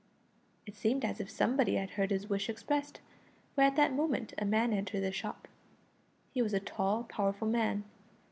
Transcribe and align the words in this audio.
It 0.65 0.73
seemed 0.75 1.05
as 1.05 1.19
if 1.19 1.29
somebody 1.29 1.75
had 1.75 1.91
heard 1.91 2.09
his 2.09 2.27
wish 2.27 2.49
expressed, 2.49 3.01
for 3.53 3.61
at 3.61 3.75
that 3.75 3.93
moment 3.93 4.33
a 4.39 4.45
man 4.45 4.73
entered 4.73 5.01
the 5.01 5.11
shop. 5.11 5.47
He 6.33 6.41
was 6.41 6.55
a 6.55 6.59
tall, 6.59 7.03
powerful 7.03 7.47
man. 7.47 7.83